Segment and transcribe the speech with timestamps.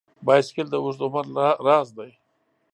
[0.25, 2.11] بایسکل د اوږده عمر راز دی.